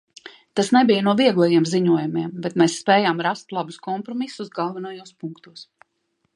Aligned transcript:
Tas 0.59 0.69
nebija 0.75 1.03
no 1.07 1.13
vieglajiem 1.19 1.67
ziņojumiem, 1.73 2.33
bet 2.47 2.57
mēs 2.63 2.79
spējām 2.85 3.23
rast 3.29 3.55
labus 3.59 3.79
kompromisus 3.91 4.53
galvenajos 4.59 5.17
punktos. 5.25 5.67